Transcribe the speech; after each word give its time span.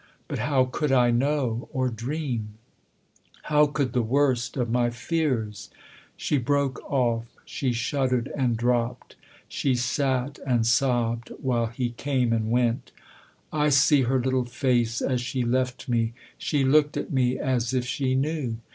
But 0.27 0.39
how 0.39 0.65
could 0.65 0.91
I 0.91 1.11
know 1.11 1.69
or 1.71 1.87
dream? 1.89 2.55
How 3.43 3.67
could 3.67 3.93
the 3.93 4.01
worst 4.01 4.57
of 4.57 4.67
my 4.67 4.89
fears?" 4.89 5.69
She 6.17 6.39
broke 6.39 6.81
off, 6.91 7.27
she 7.45 7.71
shuddered 7.71 8.25
ancj 8.29 8.33
300 8.33 8.33
THE 8.33 8.41
OTHER 8.41 8.47
HOUSE 8.47 8.57
dropped; 8.57 9.15
she 9.47 9.75
sat 9.75 10.39
and 10.43 10.65
sobbed 10.65 11.29
while 11.39 11.67
he 11.67 11.89
came 11.91 12.33
and 12.33 12.49
went." 12.49 12.91
I 13.53 13.69
see 13.69 14.01
her 14.01 14.19
little 14.19 14.45
face 14.45 15.03
as 15.03 15.21
she 15.21 15.43
left 15.43 15.87
me 15.87 16.13
she 16.35 16.63
looked 16.63 16.97
at 16.97 17.13
me 17.13 17.37
as 17.37 17.71
if 17.71 17.85
she 17.85 18.15
knew. 18.15 18.57